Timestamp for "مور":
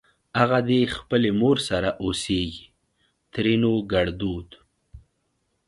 1.39-1.57